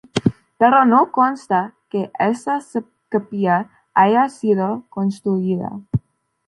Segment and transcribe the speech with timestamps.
[0.59, 2.57] Pero no consta que esa
[3.09, 5.69] capilla haya sido construida.